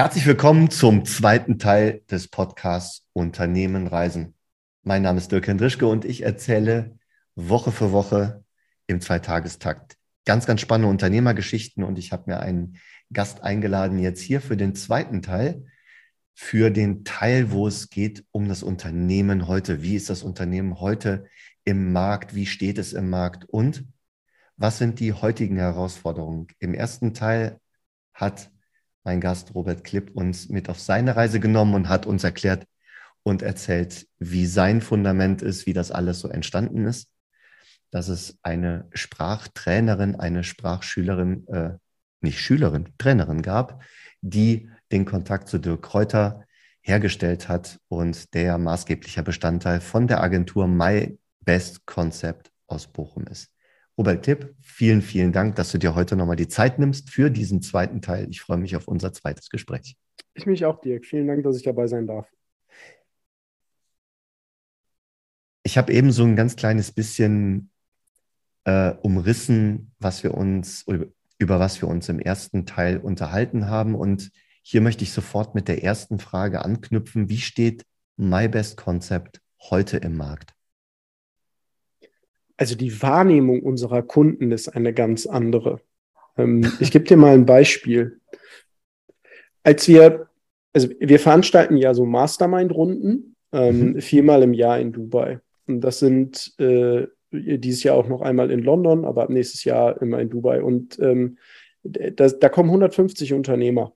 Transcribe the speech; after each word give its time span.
Herzlich 0.00 0.24
willkommen 0.24 0.70
zum 0.70 1.04
zweiten 1.04 1.58
Teil 1.58 2.00
des 2.10 2.26
Podcasts 2.28 3.06
Unternehmen 3.12 3.86
reisen. 3.86 4.34
Mein 4.82 5.02
Name 5.02 5.18
ist 5.18 5.30
Dirk 5.30 5.46
Hendrischke 5.46 5.86
und 5.86 6.06
ich 6.06 6.22
erzähle 6.22 6.98
Woche 7.34 7.70
für 7.70 7.92
Woche 7.92 8.42
im 8.86 9.02
Zweitagestakt 9.02 9.98
ganz, 10.24 10.46
ganz 10.46 10.62
spannende 10.62 10.88
Unternehmergeschichten 10.88 11.84
und 11.84 11.98
ich 11.98 12.12
habe 12.12 12.30
mir 12.30 12.40
einen 12.40 12.78
Gast 13.12 13.42
eingeladen 13.42 13.98
jetzt 13.98 14.22
hier 14.22 14.40
für 14.40 14.56
den 14.56 14.74
zweiten 14.74 15.20
Teil, 15.20 15.66
für 16.32 16.70
den 16.70 17.04
Teil, 17.04 17.50
wo 17.50 17.66
es 17.66 17.90
geht 17.90 18.24
um 18.30 18.48
das 18.48 18.62
Unternehmen 18.62 19.48
heute. 19.48 19.82
Wie 19.82 19.96
ist 19.96 20.08
das 20.08 20.22
Unternehmen 20.22 20.80
heute 20.80 21.26
im 21.64 21.92
Markt? 21.92 22.34
Wie 22.34 22.46
steht 22.46 22.78
es 22.78 22.94
im 22.94 23.10
Markt? 23.10 23.44
Und 23.44 23.84
was 24.56 24.78
sind 24.78 24.98
die 24.98 25.12
heutigen 25.12 25.58
Herausforderungen? 25.58 26.46
Im 26.58 26.72
ersten 26.72 27.12
Teil 27.12 27.60
hat 28.14 28.50
mein 29.04 29.20
Gast 29.20 29.54
Robert 29.54 29.84
Klipp 29.84 30.14
uns 30.14 30.48
mit 30.48 30.68
auf 30.68 30.78
seine 30.78 31.16
Reise 31.16 31.40
genommen 31.40 31.74
und 31.74 31.88
hat 31.88 32.06
uns 32.06 32.24
erklärt 32.24 32.66
und 33.22 33.42
erzählt, 33.42 34.06
wie 34.18 34.46
sein 34.46 34.80
Fundament 34.80 35.42
ist, 35.42 35.66
wie 35.66 35.72
das 35.72 35.90
alles 35.90 36.20
so 36.20 36.28
entstanden 36.28 36.86
ist. 36.86 37.08
Dass 37.90 38.08
es 38.08 38.38
eine 38.42 38.88
Sprachtrainerin, 38.92 40.16
eine 40.16 40.44
Sprachschülerin, 40.44 41.46
äh, 41.48 41.70
nicht 42.20 42.40
Schülerin, 42.40 42.90
Trainerin 42.98 43.42
gab, 43.42 43.82
die 44.20 44.70
den 44.92 45.04
Kontakt 45.04 45.48
zu 45.48 45.58
Dirk 45.58 45.82
Kräuter 45.82 46.44
hergestellt 46.82 47.48
hat 47.48 47.78
und 47.88 48.34
der 48.34 48.58
maßgeblicher 48.58 49.22
Bestandteil 49.22 49.80
von 49.80 50.06
der 50.06 50.22
Agentur 50.22 50.66
My 50.66 51.18
Best 51.40 51.86
Concept 51.86 52.50
aus 52.66 52.86
Bochum 52.86 53.26
ist. 53.26 53.50
Robert 54.00 54.24
Tipp, 54.24 54.54
vielen, 54.62 55.02
vielen 55.02 55.30
Dank, 55.30 55.56
dass 55.56 55.72
du 55.72 55.78
dir 55.78 55.94
heute 55.94 56.16
nochmal 56.16 56.36
die 56.36 56.48
Zeit 56.48 56.78
nimmst 56.78 57.10
für 57.10 57.28
diesen 57.28 57.60
zweiten 57.60 58.00
Teil. 58.00 58.30
Ich 58.30 58.40
freue 58.40 58.56
mich 58.56 58.74
auf 58.74 58.88
unser 58.88 59.12
zweites 59.12 59.50
Gespräch. 59.50 59.94
Ich 60.32 60.46
mich 60.46 60.64
auch, 60.64 60.80
Dirk. 60.80 61.04
Vielen 61.04 61.26
Dank, 61.26 61.44
dass 61.44 61.58
ich 61.58 61.64
dabei 61.64 61.86
sein 61.86 62.06
darf. 62.06 62.26
Ich 65.64 65.76
habe 65.76 65.92
eben 65.92 66.12
so 66.12 66.24
ein 66.24 66.34
ganz 66.34 66.56
kleines 66.56 66.92
bisschen 66.92 67.70
äh, 68.64 68.92
umrissen, 69.02 69.92
was 69.98 70.22
wir 70.22 70.32
uns 70.32 70.86
über 71.36 71.60
was 71.60 71.82
wir 71.82 71.88
uns 71.88 72.08
im 72.08 72.20
ersten 72.20 72.64
Teil 72.64 72.96
unterhalten 72.96 73.68
haben. 73.68 73.94
Und 73.94 74.30
hier 74.62 74.80
möchte 74.80 75.04
ich 75.04 75.12
sofort 75.12 75.54
mit 75.54 75.68
der 75.68 75.84
ersten 75.84 76.18
Frage 76.18 76.64
anknüpfen. 76.64 77.28
Wie 77.28 77.36
steht 77.36 77.84
My 78.16 78.48
Best 78.48 78.78
Concept 78.78 79.42
heute 79.68 79.98
im 79.98 80.16
Markt? 80.16 80.54
Also 82.60 82.76
die 82.76 83.00
Wahrnehmung 83.00 83.62
unserer 83.62 84.02
Kunden 84.02 84.52
ist 84.52 84.68
eine 84.68 84.92
ganz 84.92 85.24
andere. 85.24 85.80
Ähm, 86.36 86.70
ich 86.78 86.90
gebe 86.90 87.06
dir 87.06 87.16
mal 87.16 87.32
ein 87.32 87.46
Beispiel. 87.46 88.20
Als 89.62 89.88
wir, 89.88 90.28
also 90.74 90.90
wir 91.00 91.18
veranstalten 91.18 91.78
ja 91.78 91.94
so 91.94 92.04
Mastermind-Runden 92.04 93.34
ähm, 93.52 93.92
mhm. 93.92 94.00
viermal 94.02 94.42
im 94.42 94.52
Jahr 94.52 94.78
in 94.78 94.92
Dubai. 94.92 95.40
Und 95.66 95.80
das 95.80 96.00
sind 96.00 96.52
äh, 96.58 97.06
dieses 97.32 97.82
Jahr 97.82 97.96
auch 97.96 98.08
noch 98.08 98.20
einmal 98.20 98.50
in 98.50 98.60
London, 98.60 99.06
aber 99.06 99.22
ab 99.22 99.30
nächstes 99.30 99.64
Jahr 99.64 100.00
immer 100.02 100.20
in 100.20 100.28
Dubai. 100.28 100.62
Und 100.62 100.98
ähm, 100.98 101.38
das, 101.82 102.40
da 102.40 102.50
kommen 102.50 102.68
150 102.68 103.32
Unternehmer 103.32 103.94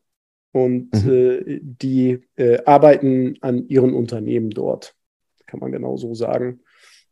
und 0.53 0.89
mhm. 1.05 1.13
äh, 1.13 1.61
die 1.61 2.23
äh, 2.37 2.65
arbeiten 2.65 3.37
an 3.43 3.69
ihren 3.69 3.93
Unternehmen 3.93 4.49
dort, 4.49 4.97
kann 5.45 5.61
man 5.61 5.71
genau 5.71 5.99
so 5.99 6.15
sagen 6.15 6.61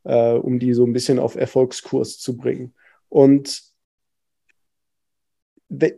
äh, 0.05 0.33
um 0.33 0.59
die 0.59 0.75
so 0.75 0.85
ein 0.85 0.93
bisschen 0.93 1.19
auf 1.19 1.37
Erfolgskurs 1.37 2.19
zu 2.19 2.37
bringen. 2.37 2.75
Und 3.09 3.63
wenn, 5.69 5.95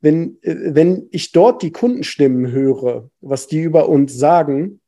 wenn, 0.00 0.38
wenn 0.42 1.08
ich 1.10 1.32
dort 1.32 1.62
die 1.62 1.72
Kundenstimmen 1.72 2.50
höre, 2.50 3.08
was 3.20 3.46
die 3.46 3.62
über 3.62 3.88
uns 3.88 4.16
sagen, 4.16 4.80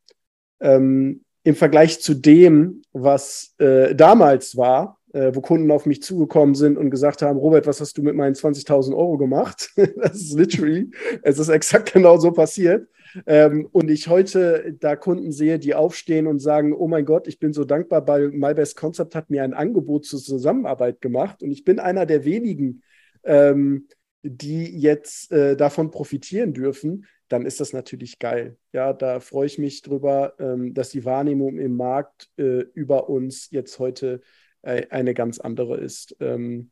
ähm, 0.60 1.25
im 1.44 1.54
Vergleich 1.54 2.00
zu 2.00 2.15
dem, 2.15 2.82
was 2.92 3.54
äh, 3.59 3.94
damals 3.94 4.56
war, 4.56 4.98
äh, 5.12 5.34
wo 5.34 5.41
Kunden 5.41 5.71
auf 5.71 5.87
mich 5.87 6.03
zugekommen 6.03 6.54
sind 6.54 6.78
und 6.78 6.91
gesagt 6.91 7.22
haben, 7.22 7.38
Robert, 7.38 7.66
was 7.66 7.81
hast 7.81 7.98
du 7.98 8.03
mit 8.03 8.15
meinen 8.15 8.34
20.000 8.34 8.97
Euro 8.97 9.19
gemacht? 9.19 9.71
das 9.97 10.16
ist 10.16 10.34
literally, 10.34 10.91
es 11.22 11.38
ist 11.38 11.48
exakt 11.48 11.92
genau 11.92 12.16
so 12.19 12.32
passiert. 12.32 12.88
Ähm, 13.26 13.68
und 13.72 13.90
ich 13.90 14.08
heute 14.08 14.74
da 14.78 14.96
Kunden 14.96 15.32
sehe, 15.32 15.58
die 15.58 15.74
aufstehen 15.74 16.26
und 16.26 16.38
sagen, 16.38 16.72
oh 16.72 16.88
mein 16.88 17.04
Gott, 17.04 17.28
ich 17.28 17.38
bin 17.38 17.52
so 17.52 17.64
dankbar, 17.64 18.06
weil 18.06 18.30
MyBest 18.30 18.76
Concept 18.76 19.14
hat 19.14 19.30
mir 19.30 19.42
ein 19.42 19.54
Angebot 19.54 20.04
zur 20.04 20.20
Zusammenarbeit 20.20 21.00
gemacht 21.00 21.42
und 21.42 21.50
ich 21.50 21.64
bin 21.64 21.78
einer 21.78 22.06
der 22.06 22.24
wenigen, 22.24 22.82
ähm, 23.24 23.88
die 24.22 24.78
jetzt 24.78 25.32
äh, 25.32 25.56
davon 25.56 25.90
profitieren 25.90 26.52
dürfen, 26.52 27.06
dann 27.28 27.46
ist 27.46 27.60
das 27.60 27.72
natürlich 27.72 28.18
geil. 28.18 28.56
Ja, 28.72 28.92
da 28.92 29.20
freue 29.20 29.46
ich 29.46 29.58
mich 29.58 29.82
drüber, 29.82 30.34
ähm, 30.38 30.74
dass 30.74 30.90
die 30.90 31.04
Wahrnehmung 31.04 31.58
im 31.58 31.76
Markt 31.76 32.30
äh, 32.36 32.60
über 32.74 33.08
uns 33.08 33.50
jetzt 33.50 33.78
heute 33.78 34.20
äh, 34.62 34.86
eine 34.90 35.14
ganz 35.14 35.40
andere 35.40 35.78
ist. 35.78 36.16
Ähm, 36.20 36.70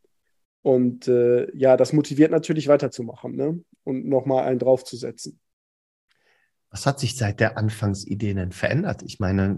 und 0.63 1.09
äh, 1.09 1.51
ja, 1.57 1.77
das 1.77 1.93
motiviert 1.93 2.31
natürlich 2.31 2.69
weiterzumachen 2.69 3.35
ne? 3.35 3.65
und 3.85 4.07
nochmal 4.07 4.45
einen 4.45 4.59
draufzusetzen. 4.59 5.41
Was 6.71 6.87
hat 6.87 7.01
sich 7.01 7.17
seit 7.17 7.41
der 7.41 7.59
Anfangsidee 7.59 8.35
denn 8.35 8.53
verändert? 8.53 9.03
Ich 9.03 9.19
meine, 9.19 9.57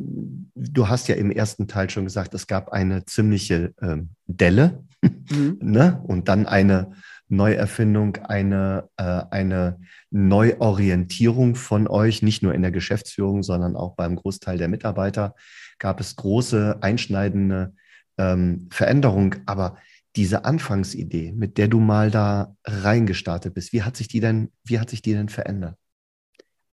du 0.54 0.88
hast 0.88 1.08
ja 1.08 1.14
im 1.14 1.30
ersten 1.30 1.68
Teil 1.68 1.90
schon 1.90 2.04
gesagt, 2.04 2.32
es 2.32 2.46
gab 2.46 2.70
eine 2.70 3.04
ziemliche 3.04 3.74
ähm, 3.82 4.10
Delle 4.26 4.82
mhm. 5.30 5.58
ne? 5.62 6.02
und 6.06 6.28
dann 6.28 6.46
eine 6.46 6.92
Neuerfindung, 7.28 8.16
eine, 8.16 8.88
äh, 8.96 9.22
eine 9.30 9.78
Neuorientierung 10.10 11.54
von 11.54 11.88
euch, 11.88 12.22
nicht 12.22 12.42
nur 12.42 12.54
in 12.54 12.62
der 12.62 12.70
Geschäftsführung, 12.70 13.42
sondern 13.42 13.76
auch 13.76 13.94
beim 13.94 14.16
Großteil 14.16 14.58
der 14.58 14.68
Mitarbeiter 14.68 15.34
gab 15.78 15.98
es 16.00 16.16
große 16.16 16.78
einschneidende 16.80 17.74
ähm, 18.18 18.68
Veränderung. 18.70 19.36
Aber 19.46 19.78
diese 20.14 20.44
Anfangsidee, 20.44 21.32
mit 21.32 21.58
der 21.58 21.68
du 21.68 21.80
mal 21.80 22.10
da 22.10 22.54
reingestartet 22.64 23.54
bist, 23.54 23.72
wie 23.72 23.82
hat 23.82 23.96
sich 23.96 24.08
die 24.08 24.20
denn, 24.20 24.50
wie 24.64 24.78
hat 24.78 24.90
sich 24.90 25.02
die 25.02 25.14
denn 25.14 25.30
verändert? 25.30 25.76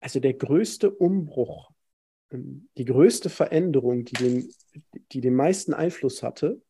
Also 0.01 0.21
der 0.21 0.35
größte 0.35 0.91
Umbruch, 0.91 1.71
ähm, 2.31 2.69
die 2.77 2.85
größte 2.85 3.31
Veränderung, 3.31 4.05
die 4.05 4.15
den, 4.15 4.51
die 5.13 5.21
den 5.21 5.35
meisten 5.35 5.75
Einfluss 5.75 6.23
hatte, 6.23 6.61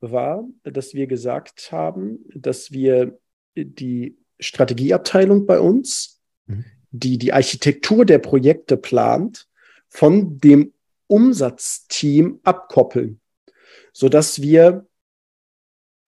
war, 0.00 0.48
dass 0.64 0.94
wir 0.94 1.06
gesagt 1.06 1.70
haben, 1.70 2.24
dass 2.34 2.72
wir 2.72 3.18
die 3.54 4.18
Strategieabteilung 4.40 5.46
bei 5.46 5.60
uns, 5.60 6.20
mhm. 6.46 6.64
die 6.90 7.18
die 7.18 7.32
Architektur 7.32 8.04
der 8.04 8.18
Projekte 8.18 8.76
plant, 8.76 9.48
von 9.88 10.38
dem 10.38 10.72
Umsatzteam 11.06 12.40
abkoppeln, 12.42 13.20
sodass 13.92 14.40
wir, 14.40 14.86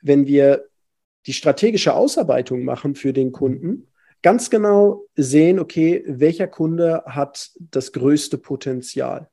wenn 0.01 0.27
wir 0.27 0.67
die 1.27 1.35
strategische 1.35 1.95
Ausarbeitung 1.95 2.65
machen 2.65 2.95
für 2.95 3.13
den 3.13 3.31
Kunden, 3.31 3.89
ganz 4.25 4.49
genau 4.49 5.05
sehen, 5.17 5.59
okay, 5.59 6.03
welcher 6.07 6.47
Kunde 6.47 7.03
hat 7.05 7.51
das 7.59 7.93
größte 7.93 8.39
Potenzial. 8.39 9.29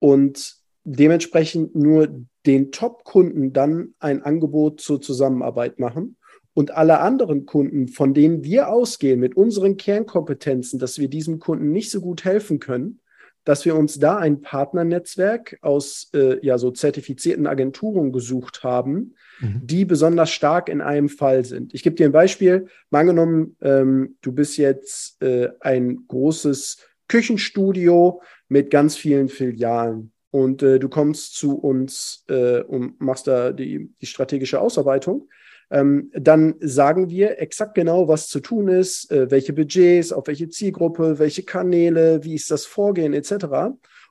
Und 0.00 0.56
dementsprechend 0.82 1.76
nur 1.76 2.08
den 2.44 2.72
Top-Kunden 2.72 3.52
dann 3.52 3.94
ein 4.00 4.22
Angebot 4.22 4.80
zur 4.80 5.00
Zusammenarbeit 5.00 5.78
machen 5.78 6.16
und 6.54 6.72
alle 6.72 6.98
anderen 6.98 7.46
Kunden, 7.46 7.86
von 7.86 8.12
denen 8.12 8.42
wir 8.42 8.68
ausgehen 8.68 9.20
mit 9.20 9.36
unseren 9.36 9.76
Kernkompetenzen, 9.76 10.80
dass 10.80 10.98
wir 10.98 11.08
diesem 11.08 11.38
Kunden 11.38 11.70
nicht 11.70 11.92
so 11.92 12.00
gut 12.00 12.24
helfen 12.24 12.58
können, 12.58 12.99
dass 13.44 13.64
wir 13.64 13.74
uns 13.74 13.98
da 13.98 14.16
ein 14.16 14.42
Partnernetzwerk 14.42 15.58
aus 15.62 16.10
äh, 16.14 16.44
ja 16.44 16.58
so 16.58 16.70
zertifizierten 16.70 17.46
Agenturen 17.46 18.12
gesucht 18.12 18.62
haben, 18.62 19.14
mhm. 19.40 19.60
die 19.62 19.84
besonders 19.84 20.30
stark 20.30 20.68
in 20.68 20.80
einem 20.80 21.08
Fall 21.08 21.44
sind. 21.44 21.74
Ich 21.74 21.82
gebe 21.82 21.96
dir 21.96 22.06
ein 22.06 22.12
Beispiel. 22.12 22.66
Mal 22.90 23.00
angenommen, 23.00 23.56
ähm, 23.60 24.16
du 24.20 24.32
bist 24.32 24.56
jetzt 24.56 25.20
äh, 25.22 25.48
ein 25.60 26.04
großes 26.08 26.78
Küchenstudio 27.08 28.22
mit 28.48 28.70
ganz 28.70 28.96
vielen 28.96 29.28
Filialen 29.28 30.12
und 30.30 30.62
äh, 30.62 30.78
du 30.78 30.88
kommst 30.88 31.34
zu 31.34 31.58
uns 31.58 32.24
äh, 32.28 32.60
und 32.60 33.00
machst 33.00 33.26
da 33.26 33.52
die, 33.52 33.90
die 34.00 34.06
strategische 34.06 34.60
Ausarbeitung 34.60 35.28
ähm, 35.70 36.10
dann 36.12 36.56
sagen 36.60 37.10
wir 37.10 37.40
exakt 37.40 37.74
genau, 37.74 38.08
was 38.08 38.28
zu 38.28 38.40
tun 38.40 38.68
ist, 38.68 39.10
äh, 39.10 39.30
welche 39.30 39.52
Budgets, 39.52 40.12
auf 40.12 40.26
welche 40.26 40.48
Zielgruppe, 40.48 41.18
welche 41.18 41.44
Kanäle, 41.44 42.24
wie 42.24 42.34
ist 42.34 42.50
das 42.50 42.66
Vorgehen 42.66 43.14
etc. 43.14 43.32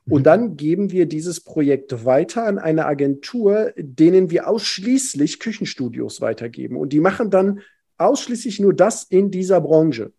Und 0.08 0.20
mhm. 0.20 0.24
dann 0.24 0.56
geben 0.56 0.90
wir 0.90 1.06
dieses 1.06 1.40
Projekt 1.40 2.04
weiter 2.04 2.46
an 2.46 2.58
eine 2.58 2.86
Agentur, 2.86 3.72
denen 3.76 4.30
wir 4.30 4.48
ausschließlich 4.48 5.38
Küchenstudios 5.38 6.20
weitergeben. 6.22 6.76
Und 6.76 6.92
die 6.94 7.00
machen 7.00 7.30
dann 7.30 7.60
ausschließlich 7.98 8.60
nur 8.60 8.72
das 8.72 9.04
in 9.04 9.30
dieser 9.30 9.60
Branche. 9.60 10.12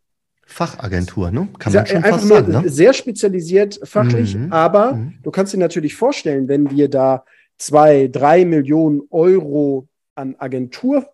Fachagentur, 0.45 1.31
ne? 1.31 1.47
Kann 1.57 1.73
man 1.73 1.85
schon 1.87 1.97
Einfach 1.97 2.19
fast 2.19 2.27
sagen, 2.27 2.51
ne? 2.51 2.69
Sehr 2.69 2.93
spezialisiert 2.93 3.79
fachlich, 3.83 4.35
mhm. 4.35 4.51
aber 4.51 4.93
mhm. 4.93 5.13
du 5.23 5.31
kannst 5.31 5.53
dir 5.53 5.57
natürlich 5.57 5.95
vorstellen, 5.95 6.47
wenn 6.47 6.69
wir 6.69 6.89
da 6.89 7.25
zwei, 7.57 8.07
drei 8.07 8.45
Millionen 8.45 9.01
Euro 9.09 9.87
an 10.13 10.35
Agentur 10.37 11.07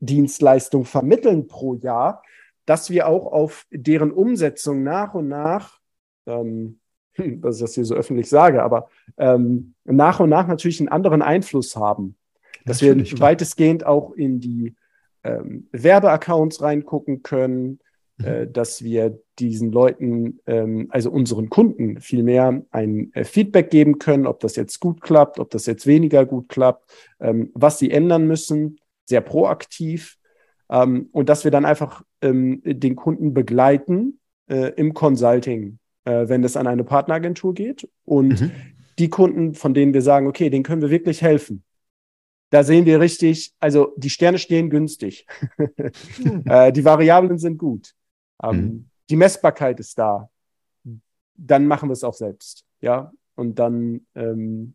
Dienstleistung 0.00 0.84
vermitteln 0.84 1.46
pro 1.46 1.74
Jahr, 1.74 2.22
dass 2.66 2.90
wir 2.90 3.08
auch 3.08 3.32
auf 3.32 3.66
deren 3.70 4.10
Umsetzung 4.10 4.82
nach 4.82 5.14
und 5.14 5.28
nach, 5.28 5.78
ähm, 6.26 6.80
dass 7.16 7.56
ich 7.56 7.62
das 7.62 7.74
hier 7.74 7.84
so 7.84 7.94
öffentlich 7.94 8.28
sage, 8.28 8.62
aber 8.62 8.88
ähm, 9.16 9.74
nach 9.84 10.20
und 10.20 10.28
nach 10.28 10.46
natürlich 10.46 10.80
einen 10.80 10.88
anderen 10.88 11.22
Einfluss 11.22 11.76
haben. 11.76 12.16
Dass 12.64 12.82
natürlich, 12.82 13.12
wir 13.12 13.20
weitestgehend 13.20 13.86
auch 13.86 14.12
in 14.12 14.40
die 14.40 14.74
ähm, 15.22 15.68
Werbeaccounts 15.72 16.62
reingucken 16.62 17.22
können, 17.22 17.78
mhm. 18.18 18.24
äh, 18.24 18.46
dass 18.48 18.82
wir 18.82 19.20
diesen 19.38 19.70
Leuten, 19.70 20.40
ähm, 20.46 20.88
also 20.90 21.10
unseren 21.10 21.48
Kunden 21.48 22.00
vielmehr 22.00 22.62
ein 22.70 23.12
äh, 23.14 23.24
Feedback 23.24 23.70
geben 23.70 23.98
können, 23.98 24.26
ob 24.26 24.40
das 24.40 24.56
jetzt 24.56 24.80
gut 24.80 25.00
klappt, 25.00 25.38
ob 25.38 25.50
das 25.50 25.66
jetzt 25.66 25.86
weniger 25.86 26.26
gut 26.26 26.48
klappt, 26.48 26.90
ähm, 27.20 27.50
was 27.54 27.78
sie 27.78 27.90
ändern 27.90 28.26
müssen, 28.26 28.80
sehr 29.06 29.20
proaktiv. 29.20 30.18
Ähm, 30.68 31.08
und 31.12 31.28
dass 31.28 31.44
wir 31.44 31.50
dann 31.50 31.64
einfach 31.64 32.02
ähm, 32.20 32.60
den 32.64 32.96
Kunden 32.96 33.34
begleiten 33.34 34.20
äh, 34.48 34.72
im 34.74 34.94
Consulting, 34.94 35.78
äh, 36.04 36.28
wenn 36.28 36.44
es 36.44 36.56
an 36.56 36.66
eine 36.66 36.84
Partneragentur 36.84 37.54
geht. 37.54 37.88
Und 38.04 38.40
mhm. 38.40 38.50
die 38.98 39.08
Kunden, 39.08 39.54
von 39.54 39.74
denen 39.74 39.94
wir 39.94 40.02
sagen, 40.02 40.26
okay, 40.26 40.50
denen 40.50 40.64
können 40.64 40.82
wir 40.82 40.90
wirklich 40.90 41.22
helfen. 41.22 41.62
Da 42.50 42.62
sehen 42.62 42.86
wir 42.86 43.00
richtig, 43.00 43.54
also 43.58 43.92
die 43.96 44.10
Sterne 44.10 44.38
stehen 44.38 44.70
günstig. 44.70 45.26
äh, 46.44 46.72
die 46.72 46.84
Variablen 46.84 47.38
sind 47.38 47.58
gut. 47.58 47.94
Ähm, 48.42 48.56
mhm. 48.56 48.90
Die 49.10 49.16
Messbarkeit 49.16 49.80
ist 49.80 49.98
da. 49.98 50.30
Dann 51.34 51.66
machen 51.66 51.88
wir 51.88 51.92
es 51.92 52.04
auch 52.04 52.14
selbst. 52.14 52.64
Ja, 52.80 53.12
und 53.34 53.58
dann 53.58 54.06
ähm, 54.14 54.74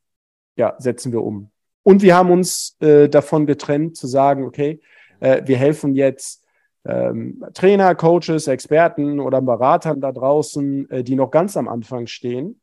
ja, 0.56 0.75
setzen 0.80 1.12
wir 1.12 1.24
um. 1.24 1.51
Und 1.83 2.01
wir 2.01 2.16
haben 2.16 2.31
uns 2.31 2.78
äh, 2.80 3.10
davon 3.10 3.45
getrennt, 3.45 3.98
zu 3.98 4.07
sagen, 4.07 4.44
okay, 4.45 4.81
äh, 5.19 5.42
wir 5.45 5.57
helfen 5.57 5.95
jetzt 5.95 6.44
ähm, 6.86 7.44
Trainer, 7.54 7.95
Coaches, 7.95 8.48
Experten 8.48 9.19
oder 9.19 9.42
Beratern 9.42 10.01
da 10.01 10.12
draußen, 10.12 10.89
äh, 10.89 11.04
die 11.04 11.16
noch 11.16 11.31
ganz 11.31 11.57
am 11.57 11.68
Anfang 11.68 12.07
stehen, 12.07 12.60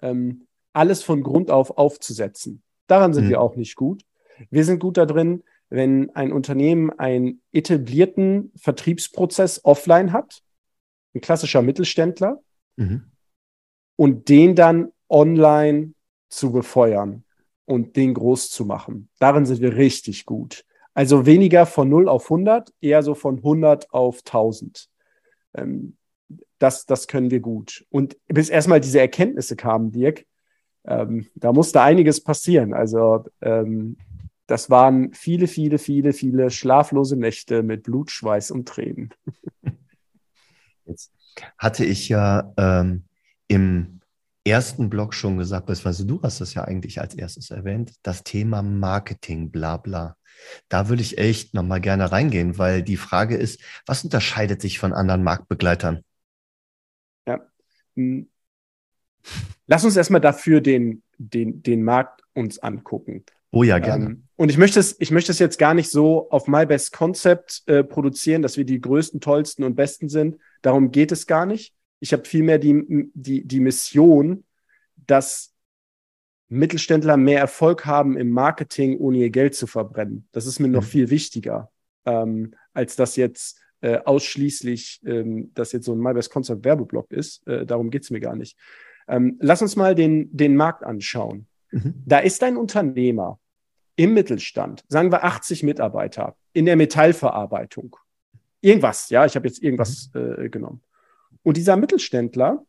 ähm, 0.00 0.46
alles 0.72 1.02
von 1.02 1.22
Grund 1.22 1.50
auf 1.50 1.76
aufzusetzen. 1.78 2.62
Daran 2.86 3.12
sind 3.12 3.26
mhm. 3.26 3.30
wir 3.30 3.40
auch 3.40 3.56
nicht 3.56 3.76
gut. 3.76 4.04
Wir 4.50 4.64
sind 4.64 4.80
gut 4.80 4.96
darin, 4.96 5.44
wenn 5.68 6.10
ein 6.14 6.32
Unternehmen 6.32 6.90
einen 6.98 7.40
etablierten 7.52 8.52
Vertriebsprozess 8.56 9.64
offline 9.64 10.12
hat, 10.12 10.42
ein 11.14 11.20
klassischer 11.20 11.62
Mittelständler, 11.62 12.40
mhm. 12.76 13.04
und 13.96 14.28
den 14.28 14.54
dann 14.54 14.92
online 15.08 15.94
zu 16.28 16.52
befeuern 16.52 17.24
und 17.64 17.96
den 17.96 18.14
groß 18.14 18.50
zu 18.50 18.64
machen. 18.64 19.08
Darin 19.18 19.46
sind 19.46 19.60
wir 19.60 19.76
richtig 19.76 20.26
gut. 20.26 20.64
Also 20.94 21.26
weniger 21.26 21.64
von 21.66 21.88
0 21.88 22.08
auf 22.08 22.24
100, 22.24 22.72
eher 22.80 23.02
so 23.02 23.14
von 23.14 23.38
100 23.38 23.92
auf 23.92 24.18
1000. 24.18 24.88
Ähm, 25.54 25.96
das, 26.58 26.86
das 26.86 27.08
können 27.08 27.30
wir 27.30 27.40
gut. 27.40 27.84
Und 27.90 28.16
bis 28.28 28.48
erstmal 28.48 28.80
diese 28.80 29.00
Erkenntnisse 29.00 29.56
kamen, 29.56 29.90
Dirk, 29.90 30.24
ähm, 30.84 31.26
da 31.34 31.52
musste 31.52 31.80
einiges 31.80 32.22
passieren. 32.22 32.74
Also 32.74 33.24
ähm, 33.40 33.96
das 34.46 34.68
waren 34.68 35.12
viele, 35.14 35.46
viele, 35.46 35.78
viele, 35.78 36.12
viele 36.12 36.50
schlaflose 36.50 37.16
Nächte 37.16 37.62
mit 37.62 37.84
Blut, 37.84 38.10
Schweiß 38.10 38.50
und 38.50 38.68
Tränen. 38.68 39.14
Jetzt 40.84 41.12
hatte 41.56 41.84
ich 41.84 42.08
ja 42.08 42.52
ähm, 42.56 43.04
im 43.48 44.01
ersten 44.44 44.90
Blog 44.90 45.14
schon 45.14 45.38
gesagt, 45.38 45.66
beziehungsweise 45.66 46.06
du 46.06 46.20
hast 46.22 46.40
das 46.40 46.54
ja 46.54 46.64
eigentlich 46.64 47.00
als 47.00 47.14
erstes 47.14 47.50
erwähnt, 47.50 47.92
das 48.02 48.24
Thema 48.24 48.62
Marketing, 48.62 49.50
bla 49.50 49.76
bla. 49.76 50.16
Da 50.68 50.88
würde 50.88 51.02
ich 51.02 51.18
echt 51.18 51.54
nochmal 51.54 51.80
gerne 51.80 52.10
reingehen, 52.10 52.58
weil 52.58 52.82
die 52.82 52.96
Frage 52.96 53.36
ist, 53.36 53.60
was 53.86 54.02
unterscheidet 54.04 54.60
sich 54.60 54.78
von 54.78 54.92
anderen 54.92 55.22
Marktbegleitern? 55.22 56.02
Ja. 57.26 57.40
Hm. 57.96 58.28
Lass 59.66 59.84
uns 59.84 59.96
erstmal 59.96 60.20
dafür 60.20 60.60
den, 60.60 61.02
den, 61.18 61.62
den 61.62 61.84
Markt 61.84 62.22
uns 62.34 62.58
angucken. 62.58 63.24
Oh 63.52 63.62
ja, 63.62 63.78
gerne. 63.78 64.06
Ähm, 64.06 64.24
und 64.36 64.48
ich 64.48 64.56
möchte 64.56 64.80
es, 64.80 64.96
ich 64.98 65.10
möchte 65.10 65.30
es 65.30 65.38
jetzt 65.38 65.58
gar 65.58 65.74
nicht 65.74 65.90
so 65.90 66.30
auf 66.30 66.48
My 66.48 66.66
Best 66.66 66.92
Concept 66.92 67.62
äh, 67.66 67.84
produzieren, 67.84 68.42
dass 68.42 68.56
wir 68.56 68.64
die 68.64 68.80
größten, 68.80 69.20
tollsten 69.20 69.62
und 69.62 69.76
besten 69.76 70.08
sind. 70.08 70.38
Darum 70.62 70.90
geht 70.90 71.12
es 71.12 71.26
gar 71.26 71.46
nicht. 71.46 71.74
Ich 72.02 72.12
habe 72.12 72.24
vielmehr 72.24 72.58
die, 72.58 73.10
die, 73.14 73.46
die 73.46 73.60
Mission, 73.60 74.42
dass 75.06 75.54
Mittelständler 76.48 77.16
mehr 77.16 77.38
Erfolg 77.38 77.86
haben 77.86 78.16
im 78.16 78.30
Marketing, 78.30 78.98
ohne 78.98 79.18
ihr 79.18 79.30
Geld 79.30 79.54
zu 79.54 79.68
verbrennen. 79.68 80.26
Das 80.32 80.46
ist 80.46 80.58
mir 80.58 80.66
mhm. 80.66 80.74
noch 80.74 80.82
viel 80.82 81.10
wichtiger, 81.10 81.70
ähm, 82.04 82.56
als 82.74 82.96
dass 82.96 83.14
jetzt 83.14 83.60
äh, 83.82 83.98
ausschließlich, 83.98 85.00
ähm, 85.06 85.52
dass 85.54 85.70
jetzt 85.70 85.84
so 85.84 85.92
ein 85.92 86.00
My 86.00 86.12
Best 86.12 86.32
Concept 86.32 86.64
Werbeblock 86.64 87.12
ist. 87.12 87.46
Äh, 87.46 87.66
darum 87.66 87.88
geht 87.88 88.02
es 88.02 88.10
mir 88.10 88.18
gar 88.18 88.34
nicht. 88.34 88.58
Ähm, 89.06 89.38
lass 89.40 89.62
uns 89.62 89.76
mal 89.76 89.94
den, 89.94 90.36
den 90.36 90.56
Markt 90.56 90.82
anschauen. 90.82 91.46
Mhm. 91.70 92.02
Da 92.04 92.18
ist 92.18 92.42
ein 92.42 92.56
Unternehmer 92.56 93.38
im 93.94 94.12
Mittelstand, 94.12 94.84
sagen 94.88 95.12
wir 95.12 95.22
80 95.22 95.62
Mitarbeiter, 95.62 96.34
in 96.52 96.66
der 96.66 96.74
Metallverarbeitung. 96.74 97.94
Irgendwas, 98.60 99.08
ja, 99.08 99.24
ich 99.24 99.36
habe 99.36 99.46
jetzt 99.46 99.62
irgendwas 99.62 100.10
mhm. 100.12 100.46
äh, 100.46 100.48
genommen. 100.48 100.82
Und 101.42 101.56
dieser 101.56 101.76
Mittelständler, 101.76 102.64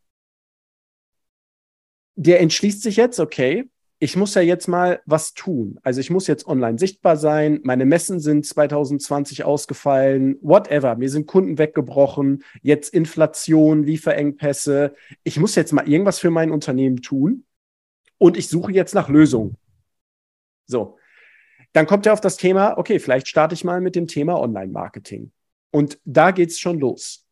der 2.15 2.41
entschließt 2.41 2.81
sich 2.81 2.97
jetzt, 2.97 3.19
okay, 3.19 3.69
ich 4.03 4.17
muss 4.17 4.35
ja 4.35 4.41
jetzt 4.41 4.67
mal 4.67 5.01
was 5.05 5.33
tun. 5.33 5.79
Also 5.81 6.01
ich 6.01 6.09
muss 6.09 6.27
jetzt 6.27 6.45
online 6.45 6.77
sichtbar 6.77 7.15
sein. 7.15 7.61
Meine 7.63 7.85
Messen 7.85 8.19
sind 8.19 8.45
2020 8.45 9.45
ausgefallen, 9.45 10.37
whatever. 10.41 10.95
Mir 10.97 11.09
sind 11.09 11.25
Kunden 11.25 11.57
weggebrochen. 11.57 12.43
Jetzt 12.61 12.93
Inflation, 12.93 13.83
Lieferengpässe. 13.83 14.93
Ich 15.23 15.39
muss 15.39 15.55
jetzt 15.55 15.71
mal 15.71 15.87
irgendwas 15.87 16.19
für 16.19 16.31
mein 16.31 16.51
Unternehmen 16.51 17.01
tun. 17.01 17.45
Und 18.17 18.35
ich 18.35 18.49
suche 18.49 18.73
jetzt 18.73 18.93
nach 18.93 19.07
Lösungen. 19.07 19.55
So. 20.65 20.97
Dann 21.71 21.87
kommt 21.87 22.05
er 22.05 22.11
auf 22.11 22.21
das 22.21 22.35
Thema, 22.35 22.77
okay, 22.77 22.99
vielleicht 22.99 23.29
starte 23.29 23.55
ich 23.55 23.63
mal 23.63 23.79
mit 23.79 23.95
dem 23.95 24.07
Thema 24.07 24.37
Online-Marketing. 24.37 25.31
Und 25.71 25.97
da 26.03 26.31
geht's 26.31 26.59
schon 26.59 26.77
los. 26.77 27.22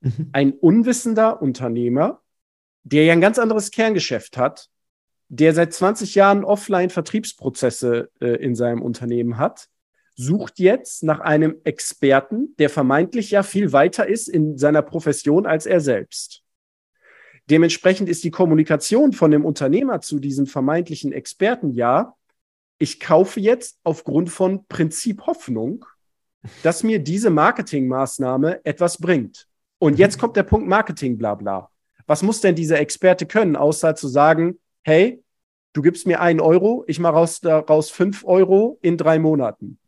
Mhm. 0.00 0.30
Ein 0.32 0.52
unwissender 0.52 1.40
Unternehmer, 1.42 2.22
der 2.82 3.04
ja 3.04 3.12
ein 3.12 3.20
ganz 3.20 3.38
anderes 3.38 3.70
Kerngeschäft 3.70 4.36
hat, 4.36 4.68
der 5.28 5.54
seit 5.54 5.72
20 5.72 6.14
Jahren 6.14 6.44
Offline-Vertriebsprozesse 6.44 8.10
äh, 8.20 8.36
in 8.36 8.54
seinem 8.54 8.82
Unternehmen 8.82 9.38
hat, 9.38 9.68
sucht 10.16 10.58
jetzt 10.58 11.02
nach 11.02 11.20
einem 11.20 11.56
Experten, 11.64 12.54
der 12.58 12.70
vermeintlich 12.70 13.30
ja 13.30 13.42
viel 13.42 13.72
weiter 13.72 14.06
ist 14.06 14.28
in 14.28 14.58
seiner 14.58 14.82
Profession 14.82 15.46
als 15.46 15.66
er 15.66 15.80
selbst. 15.80 16.42
Dementsprechend 17.50 18.08
ist 18.08 18.24
die 18.24 18.30
Kommunikation 18.30 19.12
von 19.12 19.30
dem 19.30 19.44
Unternehmer 19.44 20.00
zu 20.00 20.18
diesem 20.18 20.46
vermeintlichen 20.46 21.12
Experten 21.12 21.70
ja, 21.70 22.14
ich 22.78 23.00
kaufe 23.00 23.40
jetzt 23.40 23.78
aufgrund 23.84 24.30
von 24.30 24.66
Prinzip 24.66 25.26
Hoffnung, 25.26 25.84
dass 26.62 26.82
mir 26.82 26.98
diese 26.98 27.30
Marketingmaßnahme 27.30 28.64
etwas 28.64 28.98
bringt. 28.98 29.48
Und 29.78 29.98
jetzt 29.98 30.18
kommt 30.18 30.36
der 30.36 30.44
Punkt 30.44 30.66
Marketing, 30.68 31.18
bla 31.18 31.34
bla. 31.34 31.70
Was 32.06 32.22
muss 32.22 32.40
denn 32.40 32.54
dieser 32.54 32.80
Experte 32.80 33.26
können, 33.26 33.56
außer 33.56 33.94
zu 33.94 34.08
sagen, 34.08 34.58
hey, 34.82 35.22
du 35.72 35.82
gibst 35.82 36.06
mir 36.06 36.20
einen 36.20 36.40
Euro, 36.40 36.84
ich 36.86 36.98
mache 37.00 37.14
raus, 37.14 37.40
daraus 37.40 37.90
fünf 37.90 38.24
Euro 38.24 38.78
in 38.82 38.96
drei 38.96 39.18
Monaten. 39.18 39.78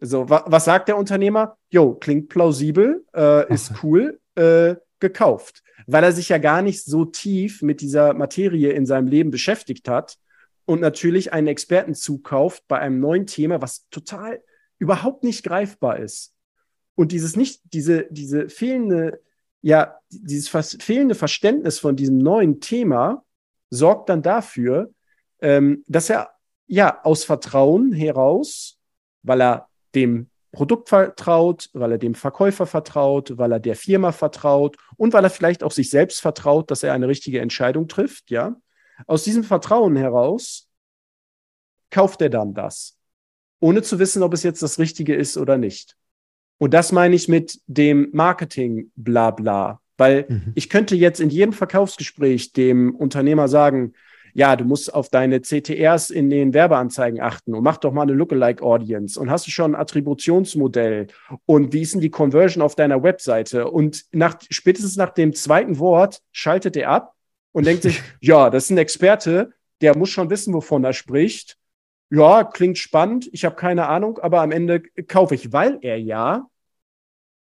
So, 0.00 0.28
wa 0.28 0.44
was 0.46 0.66
sagt 0.66 0.88
der 0.88 0.98
Unternehmer? 0.98 1.56
Jo, 1.70 1.94
klingt 1.94 2.28
plausibel, 2.28 3.04
äh, 3.14 3.52
ist 3.52 3.72
cool, 3.82 4.20
äh, 4.34 4.76
gekauft. 5.00 5.62
Weil 5.86 6.04
er 6.04 6.12
sich 6.12 6.28
ja 6.28 6.38
gar 6.38 6.62
nicht 6.62 6.84
so 6.84 7.04
tief 7.04 7.62
mit 7.62 7.80
dieser 7.80 8.14
Materie 8.14 8.72
in 8.72 8.86
seinem 8.86 9.06
Leben 9.06 9.30
beschäftigt 9.30 9.88
hat 9.88 10.18
und 10.66 10.80
natürlich 10.80 11.32
einen 11.32 11.46
Experten 11.46 11.94
zukauft 11.94 12.64
bei 12.68 12.78
einem 12.78 13.00
neuen 13.00 13.26
Thema, 13.26 13.60
was 13.62 13.88
total 13.90 14.42
überhaupt 14.78 15.24
nicht 15.24 15.42
greifbar 15.42 15.98
ist. 15.98 16.33
Und 16.94 17.12
dieses 17.12 17.36
nicht, 17.36 17.60
diese, 17.72 18.06
diese 18.10 18.48
fehlende, 18.48 19.20
ja, 19.62 19.98
dieses 20.08 20.48
fehlende 20.48 21.14
Verständnis 21.14 21.78
von 21.78 21.96
diesem 21.96 22.18
neuen 22.18 22.60
Thema 22.60 23.24
sorgt 23.70 24.08
dann 24.08 24.22
dafür, 24.22 24.92
ähm, 25.40 25.84
dass 25.86 26.10
er 26.10 26.30
ja 26.66 27.00
aus 27.02 27.24
Vertrauen 27.24 27.92
heraus, 27.92 28.78
weil 29.22 29.42
er 29.42 29.68
dem 29.94 30.30
Produkt 30.52 30.88
vertraut, 30.88 31.68
weil 31.72 31.92
er 31.92 31.98
dem 31.98 32.14
Verkäufer 32.14 32.66
vertraut, 32.66 33.36
weil 33.36 33.52
er 33.52 33.60
der 33.60 33.74
Firma 33.74 34.12
vertraut 34.12 34.76
und 34.96 35.12
weil 35.12 35.24
er 35.24 35.30
vielleicht 35.30 35.64
auch 35.64 35.72
sich 35.72 35.90
selbst 35.90 36.20
vertraut, 36.20 36.70
dass 36.70 36.82
er 36.82 36.92
eine 36.92 37.08
richtige 37.08 37.40
Entscheidung 37.40 37.88
trifft, 37.88 38.30
ja. 38.30 38.56
Aus 39.08 39.24
diesem 39.24 39.42
Vertrauen 39.42 39.96
heraus 39.96 40.68
kauft 41.90 42.22
er 42.22 42.30
dann 42.30 42.54
das, 42.54 42.96
ohne 43.58 43.82
zu 43.82 43.98
wissen, 43.98 44.22
ob 44.22 44.32
es 44.32 44.44
jetzt 44.44 44.62
das 44.62 44.78
Richtige 44.78 45.16
ist 45.16 45.36
oder 45.36 45.58
nicht. 45.58 45.96
Und 46.58 46.74
das 46.74 46.92
meine 46.92 47.14
ich 47.14 47.28
mit 47.28 47.60
dem 47.66 48.08
Marketing 48.12 48.90
Blabla, 48.96 49.80
weil 49.96 50.26
mhm. 50.28 50.52
ich 50.54 50.68
könnte 50.68 50.96
jetzt 50.96 51.20
in 51.20 51.30
jedem 51.30 51.52
Verkaufsgespräch 51.52 52.52
dem 52.52 52.94
Unternehmer 52.94 53.48
sagen, 53.48 53.94
ja, 54.34 54.56
du 54.56 54.64
musst 54.64 54.92
auf 54.92 55.08
deine 55.08 55.40
CTRs 55.40 56.10
in 56.10 56.28
den 56.28 56.52
Werbeanzeigen 56.52 57.20
achten 57.20 57.54
und 57.54 57.62
mach 57.62 57.76
doch 57.76 57.92
mal 57.92 58.02
eine 58.02 58.12
Lookalike-Audience 58.14 59.18
und 59.18 59.30
hast 59.30 59.46
du 59.46 59.52
schon 59.52 59.74
ein 59.74 59.80
Attributionsmodell 59.80 61.06
und 61.46 61.72
wie 61.72 61.82
ist 61.82 61.94
denn 61.94 62.00
die 62.00 62.10
Conversion 62.10 62.62
auf 62.62 62.74
deiner 62.74 63.02
Webseite? 63.02 63.70
Und 63.70 64.04
nach, 64.10 64.36
spätestens 64.50 64.96
nach 64.96 65.10
dem 65.10 65.34
zweiten 65.34 65.78
Wort 65.78 66.20
schaltet 66.32 66.76
er 66.76 66.90
ab 66.90 67.14
und 67.52 67.64
denkt 67.66 67.84
sich, 67.84 68.02
ja, 68.20 68.50
das 68.50 68.64
ist 68.64 68.70
ein 68.70 68.78
Experte, 68.78 69.50
der 69.80 69.96
muss 69.96 70.10
schon 70.10 70.30
wissen, 70.30 70.52
wovon 70.52 70.82
er 70.82 70.92
spricht. 70.92 71.56
Ja, 72.10 72.44
klingt 72.44 72.78
spannend, 72.78 73.28
ich 73.32 73.44
habe 73.44 73.56
keine 73.56 73.88
Ahnung, 73.88 74.18
aber 74.18 74.40
am 74.42 74.52
Ende 74.52 74.82
kaufe 75.08 75.34
ich, 75.34 75.52
weil 75.52 75.78
er 75.82 75.98
ja 75.98 76.46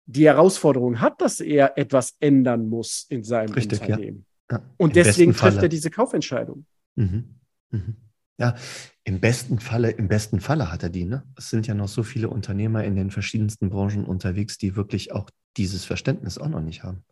die 0.06 0.26
Herausforderung 0.26 1.00
hat, 1.00 1.20
dass 1.20 1.40
er 1.40 1.78
etwas 1.78 2.14
ändern 2.20 2.68
muss 2.68 3.06
in 3.08 3.24
seinem 3.24 3.52
Richtig, 3.52 3.80
Unternehmen. 3.80 4.26
Ja. 4.50 4.58
Ja. 4.58 4.62
Und 4.76 4.96
Im 4.96 5.02
deswegen 5.02 5.34
trifft 5.34 5.62
er 5.62 5.68
diese 5.68 5.90
Kaufentscheidung. 5.90 6.66
Mhm. 6.96 7.36
Mhm. 7.70 7.96
Ja, 8.38 8.56
im 9.04 9.20
besten 9.20 9.60
Falle, 9.60 9.90
im 9.90 10.08
besten 10.08 10.40
Falle 10.40 10.70
hat 10.72 10.82
er 10.82 10.90
die. 10.90 11.04
Ne? 11.04 11.22
Es 11.36 11.50
sind 11.50 11.66
ja 11.66 11.74
noch 11.74 11.88
so 11.88 12.02
viele 12.02 12.28
Unternehmer 12.28 12.84
in 12.84 12.96
den 12.96 13.10
verschiedensten 13.10 13.70
Branchen 13.70 14.04
unterwegs, 14.04 14.58
die 14.58 14.76
wirklich 14.76 15.12
auch 15.12 15.30
dieses 15.56 15.84
Verständnis 15.84 16.36
auch 16.38 16.48
noch 16.48 16.60
nicht 16.60 16.82
haben. 16.82 17.04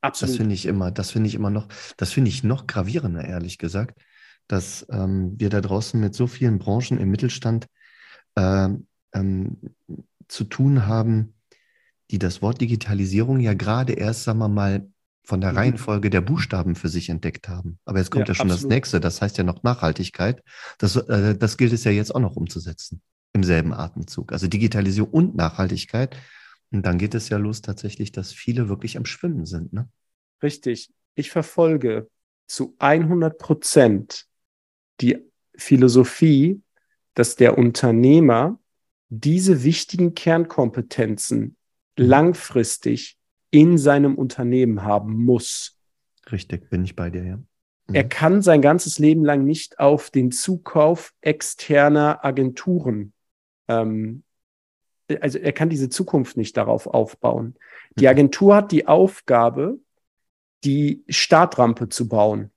Absolut. 0.00 0.30
Das 0.30 0.36
finde 0.36 0.54
ich 0.54 0.66
immer, 0.66 0.90
das 0.90 1.12
finde 1.12 1.28
ich 1.28 1.34
immer 1.34 1.50
noch, 1.50 1.68
das 1.96 2.12
finde 2.12 2.28
ich 2.28 2.44
noch 2.44 2.66
gravierender, 2.66 3.24
ehrlich 3.24 3.56
gesagt, 3.56 3.98
dass 4.48 4.86
ähm, 4.90 5.34
wir 5.38 5.50
da 5.50 5.60
draußen 5.60 5.98
mit 5.98 6.14
so 6.14 6.26
vielen 6.26 6.58
Branchen 6.58 6.98
im 6.98 7.10
Mittelstand 7.10 7.66
äh, 8.34 8.68
ähm, 9.14 9.56
zu 10.28 10.44
tun 10.44 10.86
haben, 10.86 11.34
die 12.10 12.18
das 12.18 12.42
Wort 12.42 12.60
Digitalisierung 12.60 13.40
ja 13.40 13.54
gerade 13.54 13.94
erst, 13.94 14.24
sagen 14.24 14.38
wir 14.38 14.48
mal, 14.48 14.88
von 15.24 15.40
der 15.40 15.52
mhm. 15.52 15.58
Reihenfolge 15.58 16.10
der 16.10 16.20
Buchstaben 16.20 16.74
für 16.74 16.88
sich 16.88 17.08
entdeckt 17.08 17.48
haben. 17.48 17.78
Aber 17.86 17.98
jetzt 17.98 18.10
kommt 18.10 18.28
ja, 18.28 18.32
ja 18.32 18.34
schon 18.34 18.50
absolut. 18.50 18.70
das 18.70 18.76
nächste, 18.76 19.00
das 19.00 19.22
heißt 19.22 19.38
ja 19.38 19.44
noch 19.44 19.62
Nachhaltigkeit. 19.62 20.42
Das, 20.78 20.96
äh, 20.96 21.34
das 21.36 21.56
gilt 21.56 21.72
es 21.72 21.84
ja 21.84 21.90
jetzt 21.90 22.14
auch 22.14 22.20
noch 22.20 22.36
umzusetzen 22.36 23.00
im 23.32 23.42
selben 23.42 23.72
Atemzug. 23.72 24.32
Also 24.32 24.46
Digitalisierung 24.46 25.10
und 25.10 25.36
Nachhaltigkeit. 25.36 26.16
Und 26.70 26.84
dann 26.84 26.98
geht 26.98 27.14
es 27.14 27.28
ja 27.30 27.38
los 27.38 27.62
tatsächlich, 27.62 28.12
dass 28.12 28.32
viele 28.32 28.68
wirklich 28.68 28.96
am 28.96 29.06
Schwimmen 29.06 29.46
sind. 29.46 29.72
Ne? 29.72 29.88
Richtig. 30.42 30.92
Ich 31.14 31.30
verfolge 31.30 32.08
zu 32.46 32.76
100 32.78 33.38
Prozent 33.38 34.26
die 35.00 35.18
Philosophie, 35.56 36.62
dass 37.14 37.36
der 37.36 37.58
Unternehmer 37.58 38.58
diese 39.08 39.62
wichtigen 39.64 40.14
Kernkompetenzen 40.14 41.40
mhm. 41.40 41.56
langfristig 41.96 43.18
in 43.50 43.78
seinem 43.78 44.16
Unternehmen 44.16 44.82
haben 44.82 45.24
muss. 45.24 45.78
Richtig, 46.32 46.70
bin 46.70 46.84
ich 46.84 46.96
bei 46.96 47.10
dir, 47.10 47.24
ja. 47.24 47.36
Mhm. 47.36 47.94
Er 47.94 48.04
kann 48.04 48.42
sein 48.42 48.62
ganzes 48.62 48.98
Leben 48.98 49.24
lang 49.24 49.44
nicht 49.44 49.78
auf 49.78 50.10
den 50.10 50.32
Zukauf 50.32 51.12
externer 51.20 52.24
Agenturen, 52.24 53.12
ähm, 53.68 54.24
also 55.20 55.38
er 55.38 55.52
kann 55.52 55.68
diese 55.68 55.90
Zukunft 55.90 56.36
nicht 56.36 56.56
darauf 56.56 56.86
aufbauen. 56.86 57.54
Die 57.98 58.04
mhm. 58.04 58.10
Agentur 58.10 58.56
hat 58.56 58.72
die 58.72 58.86
Aufgabe, 58.86 59.78
die 60.64 61.04
Startrampe 61.08 61.88
zu 61.88 62.08
bauen, 62.08 62.50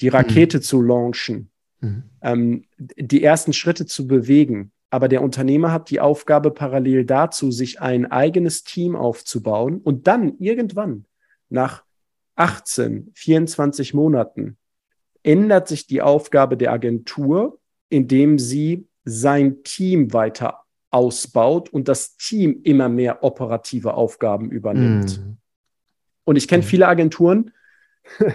die 0.00 0.08
Rakete 0.08 0.58
mhm. 0.58 0.62
zu 0.62 0.82
launchen, 0.82 1.50
mhm. 1.84 2.02
ähm, 2.22 2.64
die 2.78 3.22
ersten 3.22 3.52
Schritte 3.52 3.86
zu 3.86 4.06
bewegen. 4.06 4.72
Aber 4.90 5.08
der 5.08 5.22
Unternehmer 5.22 5.72
hat 5.72 5.90
die 5.90 6.00
Aufgabe, 6.00 6.50
parallel 6.50 7.04
dazu 7.04 7.50
sich 7.50 7.80
ein 7.80 8.10
eigenes 8.10 8.62
Team 8.62 8.94
aufzubauen 8.94 9.78
und 9.78 10.06
dann 10.06 10.38
irgendwann 10.38 11.06
nach 11.48 11.82
18, 12.36 13.10
24 13.14 13.94
Monaten 13.94 14.56
ändert 15.22 15.68
sich 15.68 15.86
die 15.86 16.02
Aufgabe 16.02 16.56
der 16.56 16.72
Agentur, 16.72 17.58
indem 17.88 18.38
sie 18.38 18.86
sein 19.04 19.62
Team 19.64 20.12
weiter 20.12 20.64
ausbaut 20.90 21.70
und 21.70 21.88
das 21.88 22.16
Team 22.16 22.60
immer 22.62 22.88
mehr 22.88 23.24
operative 23.24 23.94
Aufgaben 23.94 24.50
übernimmt. 24.50 25.18
Mm. 25.18 25.36
Und 26.24 26.36
ich 26.36 26.46
kenne 26.46 26.62
viele 26.62 26.86
Agenturen, 26.86 27.52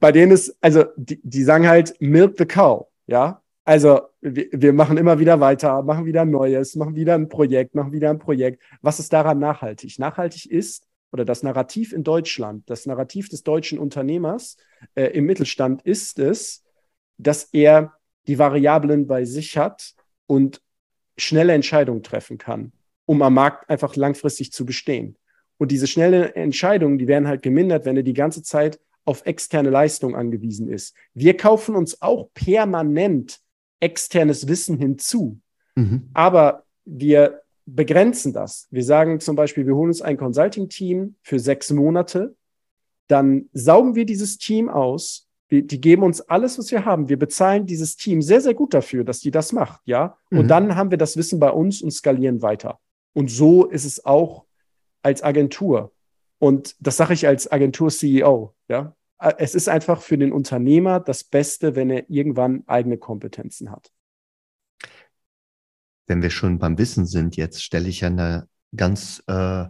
bei 0.00 0.12
denen 0.12 0.32
es, 0.32 0.56
also 0.60 0.84
die, 0.96 1.20
die 1.22 1.42
sagen 1.42 1.68
halt, 1.68 1.94
milk 2.00 2.36
the 2.38 2.46
cow, 2.46 2.86
ja. 3.06 3.42
Also 3.64 4.00
wir, 4.20 4.48
wir, 4.50 4.72
machen 4.72 4.96
immer 4.96 5.20
wieder 5.20 5.38
weiter, 5.38 5.82
machen 5.82 6.04
wieder 6.04 6.24
Neues, 6.24 6.74
machen 6.74 6.96
wieder 6.96 7.14
ein 7.14 7.28
Projekt, 7.28 7.76
machen 7.76 7.92
wieder 7.92 8.10
ein 8.10 8.18
Projekt. 8.18 8.60
Was 8.80 8.98
ist 8.98 9.12
daran 9.12 9.38
nachhaltig? 9.38 10.00
Nachhaltig 10.00 10.50
ist, 10.50 10.84
oder 11.12 11.24
das 11.24 11.42
Narrativ 11.42 11.92
in 11.92 12.02
Deutschland, 12.02 12.68
das 12.68 12.86
Narrativ 12.86 13.28
des 13.28 13.44
deutschen 13.44 13.78
Unternehmers 13.78 14.56
äh, 14.94 15.06
im 15.08 15.26
Mittelstand 15.26 15.82
ist 15.82 16.18
es, 16.18 16.64
dass 17.18 17.44
er 17.52 17.92
die 18.26 18.38
Variablen 18.38 19.06
bei 19.06 19.24
sich 19.24 19.58
hat 19.58 19.94
und 20.26 20.62
schnelle 21.18 21.52
Entscheidungen 21.52 22.02
treffen 22.02 22.38
kann, 22.38 22.72
um 23.04 23.20
am 23.22 23.34
Markt 23.34 23.68
einfach 23.68 23.94
langfristig 23.94 24.52
zu 24.52 24.64
bestehen. 24.64 25.16
Und 25.58 25.70
diese 25.70 25.86
schnellen 25.86 26.34
Entscheidungen, 26.34 26.98
die 26.98 27.06
werden 27.06 27.28
halt 27.28 27.42
gemindert, 27.42 27.84
wenn 27.84 27.96
er 27.96 28.02
die 28.02 28.14
ganze 28.14 28.42
Zeit 28.42 28.80
auf 29.04 29.26
externe 29.26 29.70
Leistung 29.70 30.14
angewiesen 30.14 30.68
ist. 30.68 30.94
Wir 31.14 31.36
kaufen 31.36 31.74
uns 31.74 32.00
auch 32.02 32.30
permanent 32.34 33.40
externes 33.80 34.46
Wissen 34.46 34.78
hinzu. 34.78 35.40
Mhm. 35.74 36.10
Aber 36.14 36.64
wir 36.84 37.42
begrenzen 37.66 38.32
das. 38.32 38.68
Wir 38.70 38.84
sagen 38.84 39.20
zum 39.20 39.36
Beispiel, 39.36 39.66
wir 39.66 39.74
holen 39.74 39.88
uns 39.88 40.02
ein 40.02 40.16
Consulting-Team 40.16 41.16
für 41.22 41.38
sechs 41.38 41.70
Monate, 41.70 42.34
dann 43.08 43.48
saugen 43.52 43.94
wir 43.94 44.06
dieses 44.06 44.38
Team 44.38 44.68
aus. 44.68 45.28
Wir, 45.48 45.66
die 45.66 45.80
geben 45.80 46.02
uns 46.02 46.20
alles, 46.22 46.58
was 46.58 46.70
wir 46.70 46.84
haben. 46.84 47.08
Wir 47.08 47.18
bezahlen 47.18 47.66
dieses 47.66 47.96
Team 47.96 48.22
sehr, 48.22 48.40
sehr 48.40 48.54
gut 48.54 48.72
dafür, 48.72 49.04
dass 49.04 49.20
die 49.20 49.30
das 49.30 49.52
macht, 49.52 49.80
ja. 49.84 50.16
Mhm. 50.30 50.38
Und 50.38 50.48
dann 50.48 50.76
haben 50.76 50.90
wir 50.90 50.98
das 50.98 51.16
Wissen 51.16 51.38
bei 51.38 51.50
uns 51.50 51.82
und 51.82 51.90
skalieren 51.90 52.40
weiter. 52.42 52.78
Und 53.12 53.30
so 53.30 53.66
ist 53.66 53.84
es 53.84 54.04
auch 54.04 54.44
als 55.02 55.22
Agentur. 55.22 55.92
Und 56.42 56.74
das 56.80 56.96
sage 56.96 57.14
ich 57.14 57.28
als 57.28 57.52
Agentur-CEO, 57.52 58.52
ja. 58.66 58.96
Es 59.38 59.54
ist 59.54 59.68
einfach 59.68 60.02
für 60.02 60.18
den 60.18 60.32
Unternehmer 60.32 60.98
das 60.98 61.22
Beste, 61.22 61.76
wenn 61.76 61.88
er 61.88 62.10
irgendwann 62.10 62.64
eigene 62.66 62.98
Kompetenzen 62.98 63.70
hat. 63.70 63.92
Wenn 66.08 66.20
wir 66.20 66.30
schon 66.30 66.58
beim 66.58 66.78
Wissen 66.78 67.06
sind, 67.06 67.36
jetzt 67.36 67.62
stelle 67.62 67.88
ich 67.88 68.00
ja 68.00 68.08
eine 68.08 68.48
ganz, 68.74 69.22
äh, 69.28 69.66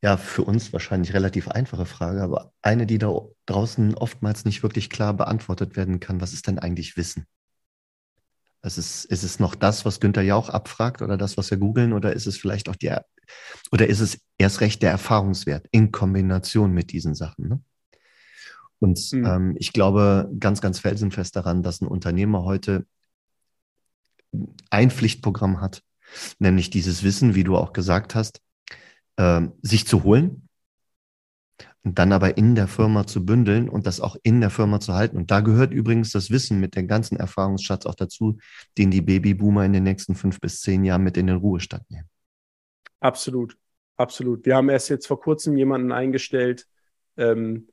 ja, 0.00 0.16
für 0.16 0.44
uns 0.44 0.72
wahrscheinlich 0.72 1.12
relativ 1.12 1.48
einfache 1.48 1.84
Frage, 1.84 2.22
aber 2.22 2.54
eine, 2.62 2.86
die 2.86 2.96
da 2.96 3.12
draußen 3.44 3.94
oftmals 3.94 4.46
nicht 4.46 4.62
wirklich 4.62 4.88
klar 4.88 5.12
beantwortet 5.12 5.76
werden 5.76 6.00
kann. 6.00 6.22
Was 6.22 6.32
ist 6.32 6.46
denn 6.46 6.58
eigentlich 6.58 6.96
Wissen? 6.96 7.26
Ist, 8.62 8.78
es, 8.78 9.04
ist 9.04 9.22
es 9.22 9.38
noch 9.38 9.54
das, 9.54 9.84
was 9.84 10.00
Günther 10.00 10.22
Jauch 10.22 10.48
abfragt 10.48 11.02
oder 11.02 11.16
das, 11.16 11.36
was 11.36 11.50
wir 11.50 11.58
googeln 11.58 11.92
oder 11.92 12.12
ist 12.12 12.26
es 12.26 12.36
vielleicht 12.36 12.68
auch 12.68 12.76
der, 12.76 13.06
oder 13.70 13.86
ist 13.86 14.00
es 14.00 14.20
erst 14.36 14.60
recht 14.60 14.82
der 14.82 14.90
Erfahrungswert 14.90 15.66
in 15.70 15.92
Kombination 15.92 16.72
mit 16.72 16.92
diesen 16.92 17.14
Sachen? 17.14 17.48
Ne? 17.48 17.60
Und 18.80 19.12
mhm. 19.12 19.24
ähm, 19.24 19.56
ich 19.58 19.72
glaube 19.72 20.30
ganz, 20.38 20.60
ganz 20.60 20.78
felsenfest 20.80 21.36
daran, 21.36 21.62
dass 21.62 21.80
ein 21.80 21.86
Unternehmer 21.86 22.44
heute 22.44 22.86
ein 24.70 24.90
Pflichtprogramm 24.90 25.60
hat, 25.60 25.82
nämlich 26.38 26.70
dieses 26.70 27.02
Wissen, 27.02 27.34
wie 27.34 27.44
du 27.44 27.56
auch 27.56 27.72
gesagt 27.72 28.14
hast, 28.14 28.40
äh, 29.16 29.42
sich 29.62 29.86
zu 29.86 30.02
holen 30.02 30.47
und 31.88 31.98
dann 31.98 32.12
aber 32.12 32.36
in 32.36 32.54
der 32.54 32.68
Firma 32.68 33.06
zu 33.06 33.24
bündeln 33.24 33.66
und 33.70 33.86
das 33.86 34.02
auch 34.02 34.14
in 34.22 34.42
der 34.42 34.50
Firma 34.50 34.78
zu 34.78 34.92
halten. 34.92 35.16
Und 35.16 35.30
da 35.30 35.40
gehört 35.40 35.72
übrigens 35.72 36.12
das 36.12 36.30
Wissen 36.30 36.60
mit 36.60 36.76
dem 36.76 36.86
ganzen 36.86 37.16
Erfahrungsschatz 37.16 37.86
auch 37.86 37.94
dazu, 37.94 38.36
den 38.76 38.90
die 38.90 39.00
Babyboomer 39.00 39.64
in 39.64 39.72
den 39.72 39.84
nächsten 39.84 40.14
fünf 40.14 40.38
bis 40.38 40.60
zehn 40.60 40.84
Jahren 40.84 41.02
mit 41.02 41.16
in 41.16 41.28
den 41.28 41.36
Ruhestand 41.36 41.90
nehmen. 41.90 42.06
Absolut, 43.00 43.56
absolut. 43.96 44.44
Wir 44.44 44.56
haben 44.56 44.68
erst 44.68 44.90
jetzt 44.90 45.06
vor 45.06 45.18
kurzem 45.18 45.56
jemanden 45.56 45.90
eingestellt, 45.90 46.66
ähm, 47.16 47.68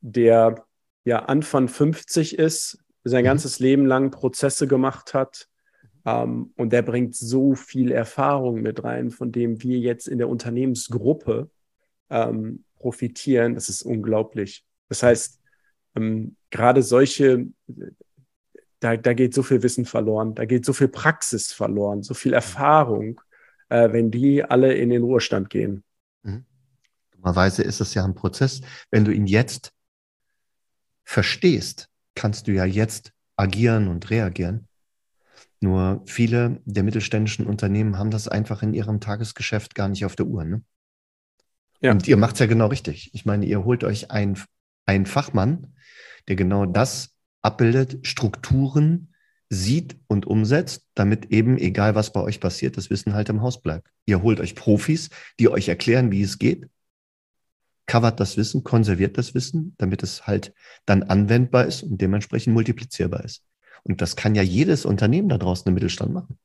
der 0.00 0.64
ja 1.04 1.24
Anfang 1.24 1.66
50 1.66 2.38
ist, 2.38 2.78
sein 3.02 3.24
mhm. 3.24 3.26
ganzes 3.26 3.58
Leben 3.58 3.84
lang 3.84 4.12
Prozesse 4.12 4.68
gemacht 4.68 5.12
hat. 5.12 5.48
Ähm, 6.04 6.52
und 6.56 6.72
der 6.72 6.82
bringt 6.82 7.16
so 7.16 7.56
viel 7.56 7.90
Erfahrung 7.90 8.62
mit 8.62 8.84
rein, 8.84 9.10
von 9.10 9.32
dem 9.32 9.60
wir 9.60 9.80
jetzt 9.80 10.06
in 10.06 10.18
der 10.18 10.28
Unternehmensgruppe 10.28 11.50
ähm, 12.10 12.62
profitieren. 12.78 13.54
Das 13.54 13.68
ist 13.68 13.82
unglaublich. 13.82 14.64
Das 14.88 15.02
heißt, 15.02 15.40
ähm, 15.96 16.36
gerade 16.50 16.82
solche, 16.82 17.46
da, 18.80 18.96
da 18.96 19.14
geht 19.14 19.34
so 19.34 19.42
viel 19.42 19.62
Wissen 19.62 19.84
verloren, 19.84 20.34
da 20.34 20.44
geht 20.44 20.64
so 20.64 20.72
viel 20.72 20.88
Praxis 20.88 21.52
verloren, 21.52 22.02
so 22.02 22.14
viel 22.14 22.32
Erfahrung, 22.32 23.20
äh, 23.68 23.92
wenn 23.92 24.10
die 24.10 24.44
alle 24.44 24.74
in 24.74 24.90
den 24.90 25.02
Ruhestand 25.02 25.50
gehen. 25.50 25.82
Mhm. 26.22 26.44
Dummerweise 27.12 27.62
ist 27.62 27.80
es 27.80 27.94
ja 27.94 28.04
ein 28.04 28.14
Prozess. 28.14 28.60
Wenn 28.90 29.04
du 29.04 29.12
ihn 29.12 29.26
jetzt 29.26 29.72
verstehst, 31.04 31.88
kannst 32.14 32.46
du 32.46 32.52
ja 32.52 32.64
jetzt 32.64 33.12
agieren 33.36 33.88
und 33.88 34.10
reagieren. 34.10 34.68
Nur 35.60 36.02
viele 36.06 36.60
der 36.64 36.82
mittelständischen 36.82 37.46
Unternehmen 37.46 37.98
haben 37.98 38.10
das 38.10 38.28
einfach 38.28 38.62
in 38.62 38.74
ihrem 38.74 39.00
Tagesgeschäft 39.00 39.74
gar 39.74 39.88
nicht 39.88 40.04
auf 40.04 40.16
der 40.16 40.26
Uhr. 40.26 40.44
Ne? 40.44 40.62
Ja. 41.80 41.92
Und 41.92 42.06
ihr 42.08 42.16
macht 42.16 42.34
es 42.34 42.40
ja 42.40 42.46
genau 42.46 42.66
richtig. 42.66 43.10
Ich 43.14 43.24
meine, 43.24 43.46
ihr 43.46 43.64
holt 43.64 43.84
euch 43.84 44.10
einen, 44.10 44.38
einen 44.86 45.06
Fachmann, 45.06 45.74
der 46.28 46.36
genau 46.36 46.66
das 46.66 47.14
abbildet, 47.42 48.06
Strukturen 48.06 49.12
sieht 49.48 49.96
und 50.08 50.26
umsetzt, 50.26 50.88
damit 50.94 51.26
eben, 51.26 51.56
egal 51.58 51.94
was 51.94 52.12
bei 52.12 52.20
euch 52.20 52.40
passiert, 52.40 52.76
das 52.76 52.90
Wissen 52.90 53.14
halt 53.14 53.28
im 53.28 53.42
Haus 53.42 53.62
bleibt. 53.62 53.88
Ihr 54.04 54.22
holt 54.22 54.40
euch 54.40 54.56
Profis, 54.56 55.10
die 55.38 55.48
euch 55.48 55.68
erklären, 55.68 56.10
wie 56.10 56.22
es 56.22 56.38
geht, 56.38 56.68
covert 57.86 58.18
das 58.18 58.36
Wissen, 58.36 58.64
konserviert 58.64 59.16
das 59.16 59.34
Wissen, 59.34 59.74
damit 59.78 60.02
es 60.02 60.26
halt 60.26 60.52
dann 60.84 61.04
anwendbar 61.04 61.66
ist 61.66 61.84
und 61.84 62.00
dementsprechend 62.00 62.52
multiplizierbar 62.54 63.24
ist. 63.24 63.42
Und 63.84 64.00
das 64.00 64.16
kann 64.16 64.34
ja 64.34 64.42
jedes 64.42 64.84
Unternehmen 64.84 65.28
da 65.28 65.38
draußen 65.38 65.68
im 65.68 65.74
Mittelstand 65.74 66.12
machen. 66.12 66.38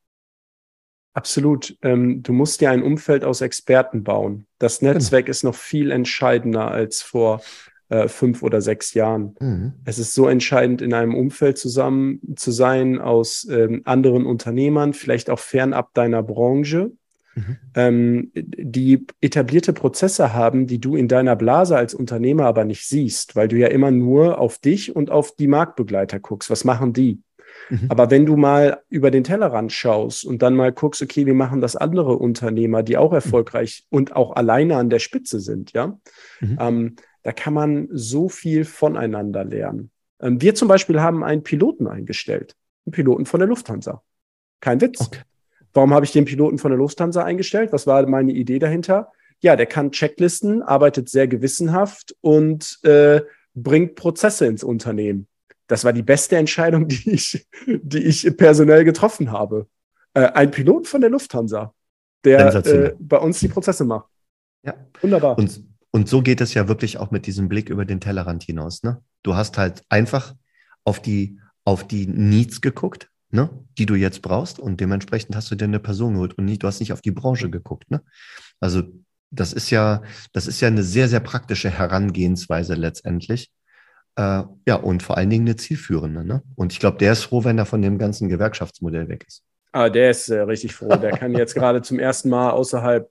Absolut. 1.13 1.77
Ähm, 1.81 2.23
du 2.23 2.33
musst 2.33 2.61
dir 2.61 2.71
ein 2.71 2.83
Umfeld 2.83 3.23
aus 3.23 3.41
Experten 3.41 4.03
bauen. 4.03 4.45
Das 4.59 4.79
genau. 4.79 4.93
Netzwerk 4.93 5.25
genau. 5.25 5.31
ist 5.31 5.43
noch 5.43 5.55
viel 5.55 5.91
entscheidender 5.91 6.71
als 6.71 7.01
vor 7.01 7.41
äh, 7.89 8.07
fünf 8.07 8.41
oder 8.41 8.61
sechs 8.61 8.93
Jahren. 8.93 9.35
Mhm. 9.41 9.73
Es 9.83 9.99
ist 9.99 10.13
so 10.13 10.29
entscheidend, 10.29 10.81
in 10.81 10.93
einem 10.93 11.13
Umfeld 11.13 11.57
zusammen 11.57 12.21
zu 12.37 12.51
sein 12.51 12.99
aus 12.99 13.45
ähm, 13.51 13.81
anderen 13.83 14.25
Unternehmern, 14.25 14.93
vielleicht 14.93 15.29
auch 15.29 15.39
fernab 15.39 15.93
deiner 15.93 16.23
Branche, 16.23 16.93
mhm. 17.35 17.57
ähm, 17.75 18.31
die 18.33 19.05
etablierte 19.19 19.73
Prozesse 19.73 20.33
haben, 20.33 20.67
die 20.67 20.79
du 20.79 20.95
in 20.95 21.09
deiner 21.09 21.35
Blase 21.35 21.75
als 21.75 21.93
Unternehmer 21.93 22.45
aber 22.45 22.63
nicht 22.63 22.87
siehst, 22.87 23.35
weil 23.35 23.49
du 23.49 23.57
ja 23.57 23.67
immer 23.67 23.91
nur 23.91 24.39
auf 24.39 24.59
dich 24.59 24.95
und 24.95 25.11
auf 25.11 25.35
die 25.35 25.47
Marktbegleiter 25.47 26.21
guckst. 26.21 26.49
Was 26.49 26.63
machen 26.63 26.93
die? 26.93 27.19
Mhm. 27.69 27.87
Aber 27.89 28.11
wenn 28.11 28.25
du 28.25 28.35
mal 28.35 28.81
über 28.89 29.11
den 29.11 29.23
Tellerrand 29.23 29.71
schaust 29.71 30.25
und 30.25 30.41
dann 30.41 30.55
mal 30.55 30.71
guckst, 30.71 31.01
okay, 31.01 31.25
wie 31.25 31.33
machen 31.33 31.61
das 31.61 31.75
andere 31.75 32.17
Unternehmer, 32.17 32.83
die 32.83 32.97
auch 32.97 33.11
mhm. 33.11 33.15
erfolgreich 33.15 33.85
mhm. 33.89 33.97
und 33.97 34.15
auch 34.15 34.35
alleine 34.35 34.77
an 34.77 34.89
der 34.89 34.99
Spitze 34.99 35.39
sind, 35.39 35.73
ja, 35.73 35.97
mhm. 36.39 36.57
ähm, 36.59 36.95
da 37.23 37.31
kann 37.31 37.53
man 37.53 37.87
so 37.91 38.29
viel 38.29 38.65
voneinander 38.65 39.43
lernen. 39.43 39.91
Ähm, 40.19 40.41
wir 40.41 40.55
zum 40.55 40.67
Beispiel 40.67 41.01
haben 41.01 41.23
einen 41.23 41.43
Piloten 41.43 41.87
eingestellt, 41.87 42.55
einen 42.85 42.93
Piloten 42.93 43.25
von 43.25 43.39
der 43.39 43.49
Lufthansa. 43.49 44.01
Kein 44.59 44.81
Witz. 44.81 45.01
Okay. 45.01 45.21
Warum 45.73 45.93
habe 45.93 46.05
ich 46.05 46.11
den 46.11 46.25
Piloten 46.25 46.57
von 46.57 46.71
der 46.71 46.77
Lufthansa 46.77 47.23
eingestellt? 47.23 47.71
Was 47.71 47.87
war 47.87 48.05
meine 48.05 48.33
Idee 48.33 48.59
dahinter? 48.59 49.11
Ja, 49.39 49.55
der 49.55 49.65
kann 49.65 49.91
Checklisten, 49.91 50.61
arbeitet 50.61 51.09
sehr 51.09 51.27
gewissenhaft 51.27 52.15
und 52.21 52.79
äh, 52.83 53.21
bringt 53.55 53.95
Prozesse 53.95 54.45
ins 54.45 54.63
Unternehmen. 54.63 55.27
Das 55.71 55.85
war 55.85 55.93
die 55.93 56.03
beste 56.03 56.35
Entscheidung, 56.35 56.85
die 56.89 57.11
ich, 57.11 57.47
die 57.65 57.99
ich 57.99 58.35
personell 58.35 58.83
getroffen 58.83 59.31
habe. 59.31 59.67
Äh, 60.13 60.27
ein 60.33 60.51
Pilot 60.51 60.85
von 60.85 60.99
der 60.99 61.09
Lufthansa, 61.09 61.73
der 62.25 62.53
äh, 62.53 62.93
bei 62.99 63.17
uns 63.17 63.39
die 63.39 63.47
Prozesse 63.47 63.85
macht. 63.85 64.09
Ja. 64.63 64.73
Wunderbar. 65.01 65.37
Und, 65.37 65.63
und 65.91 66.09
so 66.09 66.21
geht 66.21 66.41
es 66.41 66.53
ja 66.53 66.67
wirklich 66.67 66.97
auch 66.97 67.11
mit 67.11 67.25
diesem 67.25 67.47
Blick 67.47 67.69
über 67.69 67.85
den 67.85 68.01
Tellerrand 68.01 68.43
hinaus. 68.43 68.83
Ne? 68.83 69.01
Du 69.23 69.35
hast 69.35 69.57
halt 69.57 69.81
einfach 69.87 70.35
auf 70.83 71.01
die, 71.01 71.39
auf 71.63 71.87
die 71.87 72.05
Needs 72.05 72.59
geguckt, 72.59 73.09
ne? 73.29 73.49
die 73.77 73.85
du 73.85 73.95
jetzt 73.95 74.21
brauchst 74.21 74.59
und 74.59 74.81
dementsprechend 74.81 75.37
hast 75.37 75.51
du 75.51 75.55
dir 75.55 75.63
eine 75.65 75.79
Person 75.79 76.15
geholt 76.15 76.37
und 76.37 76.43
nicht, 76.43 76.63
du 76.63 76.67
hast 76.67 76.81
nicht 76.81 76.91
auf 76.91 77.01
die 77.01 77.11
Branche 77.11 77.49
geguckt. 77.49 77.89
Ne? 77.89 78.01
Also 78.59 78.83
das 79.29 79.53
ist 79.53 79.69
ja, 79.69 80.01
das 80.33 80.47
ist 80.47 80.59
ja 80.59 80.67
eine 80.67 80.83
sehr, 80.83 81.07
sehr 81.07 81.21
praktische 81.21 81.69
Herangehensweise 81.69 82.73
letztendlich. 82.73 83.49
Äh, 84.15 84.43
ja, 84.67 84.75
und 84.75 85.03
vor 85.03 85.17
allen 85.17 85.29
Dingen 85.29 85.47
eine 85.47 85.55
zielführende. 85.55 86.23
Ne? 86.25 86.43
Und 86.55 86.73
ich 86.73 86.79
glaube, 86.79 86.97
der 86.97 87.13
ist 87.13 87.23
froh, 87.23 87.43
wenn 87.43 87.57
er 87.57 87.65
von 87.65 87.81
dem 87.81 87.97
ganzen 87.97 88.29
Gewerkschaftsmodell 88.29 89.07
weg 89.07 89.25
ist. 89.27 89.43
Ah, 89.71 89.89
der 89.89 90.11
ist 90.11 90.29
äh, 90.29 90.41
richtig 90.41 90.75
froh. 90.75 90.95
Der 90.95 91.11
kann 91.11 91.33
jetzt 91.33 91.55
gerade 91.55 91.81
zum 91.81 91.97
ersten 91.97 92.29
Mal 92.29 92.51
außerhalb 92.51 93.09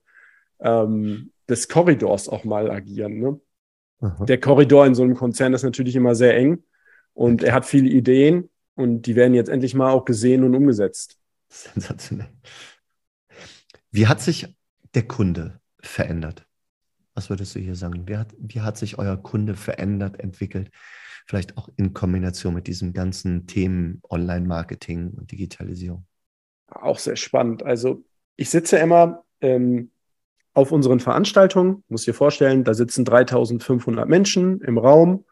ähm, 0.61 1.33
des 1.49 1.69
Korridors 1.69 2.29
auch 2.29 2.45
mal 2.45 2.71
agieren. 2.71 3.19
Ne? 3.19 3.41
Der 4.27 4.41
Korridor 4.41 4.87
in 4.87 4.95
so 4.95 5.03
einem 5.03 5.15
Konzern 5.15 5.53
ist 5.53 5.63
natürlich 5.63 5.97
immer 5.97 6.15
sehr 6.15 6.37
eng 6.37 6.63
und 7.13 7.43
er 7.43 7.53
hat 7.53 7.67
viele 7.67 7.89
Ideen 7.89 8.49
und 8.75 9.03
die 9.03 9.15
werden 9.15 9.35
jetzt 9.35 9.51
endlich 9.51 9.75
mal 9.75 9.91
auch 9.91 10.05
gesehen 10.05 10.43
und 10.45 10.55
umgesetzt. 10.55 11.19
Sensationell. 11.49 12.31
Wie 13.91 14.07
hat 14.07 14.21
sich 14.21 14.57
der 14.95 15.07
Kunde 15.07 15.61
verändert? 15.81 16.47
Was 17.21 17.29
würdest 17.29 17.55
du 17.55 17.59
hier 17.59 17.75
sagen? 17.75 18.09
Wie 18.09 18.17
hat, 18.17 18.29
wie 18.39 18.63
hat 18.63 18.79
sich 18.79 18.99
euer 18.99 19.19
Kunde 19.19 19.55
verändert, 19.55 20.19
entwickelt? 20.21 20.71
Vielleicht 21.27 21.59
auch 21.59 21.69
in 21.77 21.93
Kombination 21.93 22.55
mit 22.55 22.67
diesen 22.67 22.95
ganzen 22.95 23.47
Themen 23.47 24.01
Online-Marketing 24.09 25.11
und 25.11 25.31
Digitalisierung. 25.31 26.07
Auch 26.69 26.99
sehr 26.99 27.17
spannend. 27.17 27.63
Also 27.63 28.03
ich 28.37 28.49
sitze 28.49 28.79
immer 28.79 29.23
ähm, 29.43 29.91
auf 30.55 30.73
unseren 30.73 30.99
Veranstaltungen, 30.99 31.85
muss 31.89 32.07
dir 32.07 32.15
vorstellen, 32.15 32.65
da 32.65 32.73
sitzen 32.73 33.05
3500 33.05 34.09
Menschen 34.09 34.63
im 34.63 34.79
Raum 34.79 35.27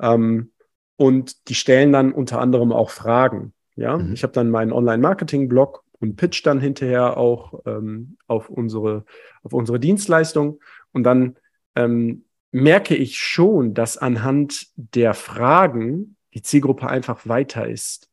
ähm, 0.00 0.52
und 0.94 1.48
die 1.48 1.56
stellen 1.56 1.90
dann 1.90 2.12
unter 2.12 2.40
anderem 2.40 2.70
auch 2.70 2.90
Fragen. 2.90 3.54
Ja, 3.74 3.98
mhm. 3.98 4.12
ich 4.12 4.22
habe 4.22 4.34
dann 4.34 4.52
meinen 4.52 4.72
Online-Marketing-Blog 4.72 5.82
und 5.98 6.14
pitch 6.14 6.46
dann 6.46 6.60
hinterher 6.60 7.16
auch 7.16 7.60
ähm, 7.66 8.18
auf 8.28 8.50
unsere 8.50 9.04
auf 9.42 9.52
unsere 9.52 9.80
Dienstleistung 9.80 10.60
und 10.94 11.04
dann 11.04 11.36
ähm, 11.74 12.24
merke 12.50 12.94
ich 12.94 13.18
schon, 13.18 13.74
dass 13.74 13.98
anhand 13.98 14.68
der 14.76 15.12
Fragen 15.12 16.16
die 16.34 16.42
Zielgruppe 16.42 16.88
einfach 16.88 17.26
weiter 17.26 17.68
ist. 17.68 18.08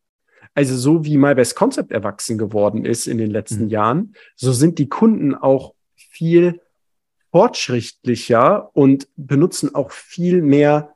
Also 0.53 0.75
so 0.75 1.05
wie 1.05 1.17
My 1.17 1.33
Best 1.33 1.55
Concept 1.55 1.91
erwachsen 1.91 2.37
geworden 2.37 2.83
ist 2.83 3.07
in 3.07 3.17
den 3.17 3.31
letzten 3.31 3.65
mhm. 3.65 3.69
Jahren, 3.69 4.15
so 4.35 4.51
sind 4.51 4.79
die 4.79 4.89
Kunden 4.89 5.35
auch 5.35 5.75
viel 5.95 6.59
fortschrittlicher 7.31 8.75
und 8.75 9.07
benutzen 9.15 9.73
auch 9.73 9.91
viel 9.91 10.41
mehr, 10.41 10.95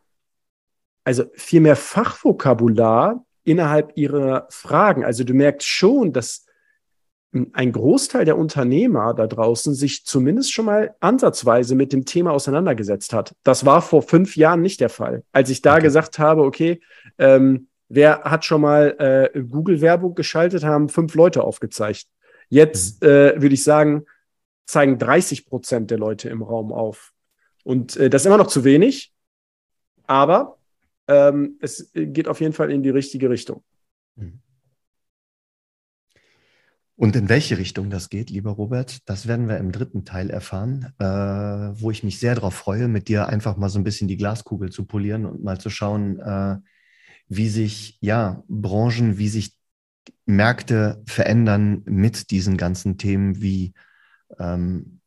also 1.03 1.25
viel 1.35 1.61
mehr 1.61 1.77
Fachvokabular 1.77 3.25
innerhalb 3.43 3.93
ihrer 3.95 4.47
Fragen. 4.49 5.05
Also 5.05 5.23
du 5.23 5.33
merkst 5.33 5.67
schon, 5.67 6.11
dass 6.11 6.44
ein 7.53 7.71
Großteil 7.71 8.23
der 8.23 8.37
Unternehmer 8.37 9.13
da 9.13 9.27
draußen 9.27 9.73
sich 9.73 10.05
zumindest 10.05 10.53
schon 10.53 10.65
mal 10.65 10.95
ansatzweise 11.01 11.75
mit 11.75 11.91
dem 11.91 12.05
Thema 12.05 12.31
auseinandergesetzt 12.31 13.11
hat. 13.13 13.35
Das 13.43 13.65
war 13.65 13.81
vor 13.81 14.01
fünf 14.01 14.37
Jahren 14.37 14.61
nicht 14.61 14.79
der 14.79 14.89
Fall. 14.89 15.23
Als 15.33 15.49
ich 15.49 15.61
da 15.61 15.73
okay. 15.73 15.83
gesagt 15.83 16.17
habe, 16.17 16.43
okay, 16.43 16.79
ähm, 17.17 17.67
wer 17.89 18.23
hat 18.23 18.45
schon 18.45 18.61
mal 18.61 19.31
äh, 19.33 19.41
Google-Werbung 19.41 20.15
geschaltet, 20.15 20.63
haben 20.63 20.87
fünf 20.87 21.13
Leute 21.15 21.43
aufgezeigt. 21.43 22.07
Jetzt 22.49 23.01
mhm. 23.01 23.09
äh, 23.09 23.41
würde 23.41 23.53
ich 23.53 23.63
sagen, 23.63 24.05
zeigen 24.65 24.97
30 24.97 25.45
Prozent 25.45 25.91
der 25.91 25.97
Leute 25.97 26.29
im 26.29 26.41
Raum 26.41 26.71
auf. 26.71 27.11
Und 27.63 27.97
äh, 27.97 28.09
das 28.09 28.21
ist 28.21 28.27
immer 28.27 28.37
noch 28.37 28.47
zu 28.47 28.63
wenig, 28.63 29.13
aber 30.07 30.57
ähm, 31.07 31.57
es 31.59 31.91
geht 31.93 32.27
auf 32.27 32.39
jeden 32.39 32.53
Fall 32.53 32.71
in 32.71 32.81
die 32.81 32.89
richtige 32.89 33.29
Richtung. 33.29 33.63
Mhm. 34.15 34.39
Und 36.97 37.15
in 37.17 37.27
welche 37.27 37.57
Richtung 37.57 37.89
das 37.89 38.09
geht, 38.09 38.29
lieber 38.29 38.51
Robert, 38.51 38.99
das 39.09 39.27
werden 39.27 39.49
wir 39.49 39.57
im 39.57 39.73
dritten 39.73 40.05
Teil 40.05 40.29
erfahren, 40.29 40.93
äh, 40.97 41.05
wo 41.05 41.91
ich 41.91 42.03
mich 42.03 42.19
sehr 42.19 42.35
darauf 42.35 42.55
freue, 42.55 42.87
mit 42.87 43.09
dir 43.09 43.27
einfach 43.27 43.57
mal 43.57 43.67
so 43.67 43.77
ein 43.77 43.83
bisschen 43.83 44.07
die 44.07 44.15
Glaskugel 44.15 44.71
zu 44.71 44.85
polieren 44.85 45.25
und 45.25 45.43
mal 45.43 45.59
zu 45.59 45.69
schauen, 45.69 46.19
äh, 46.19 46.57
wie 47.27 47.49
sich 47.49 47.97
ja 47.99 48.43
Branchen, 48.47 49.17
wie 49.17 49.27
sich 49.27 49.57
Märkte 50.25 51.03
verändern 51.05 51.81
mit 51.85 52.31
diesen 52.31 52.55
ganzen 52.55 52.97
Themen 52.97 53.41
wie 53.41 53.73
ähm, 54.39 55.01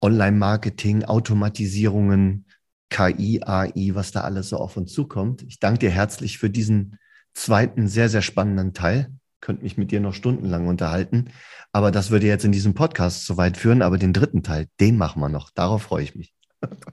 Online-Marketing, 0.00 1.04
Automatisierungen, 1.04 2.46
KI, 2.88 3.42
AI, 3.42 3.90
was 3.94 4.12
da 4.12 4.20
alles 4.20 4.50
so 4.50 4.58
auf 4.58 4.76
uns 4.76 4.92
zukommt. 4.92 5.42
Ich 5.42 5.58
danke 5.58 5.80
dir 5.80 5.90
herzlich 5.90 6.38
für 6.38 6.50
diesen 6.50 6.98
zweiten 7.34 7.88
sehr, 7.88 8.08
sehr 8.08 8.22
spannenden 8.22 8.74
Teil 8.74 9.17
könnte 9.40 9.62
mich 9.62 9.76
mit 9.78 9.90
dir 9.90 10.00
noch 10.00 10.14
stundenlang 10.14 10.66
unterhalten. 10.66 11.30
Aber 11.72 11.90
das 11.90 12.10
würde 12.10 12.26
jetzt 12.26 12.44
in 12.44 12.52
diesem 12.52 12.74
Podcast 12.74 13.26
zu 13.26 13.36
weit 13.36 13.56
führen. 13.56 13.82
Aber 13.82 13.98
den 13.98 14.12
dritten 14.12 14.42
Teil, 14.42 14.66
den 14.80 14.96
machen 14.96 15.20
wir 15.20 15.28
noch. 15.28 15.50
Darauf 15.50 15.82
freue 15.82 16.02
ich 16.02 16.14
mich. 16.14 16.34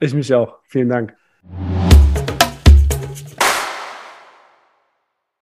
Ich 0.00 0.14
mich 0.14 0.32
auch. 0.34 0.58
Vielen 0.68 0.88
Dank. 0.88 1.14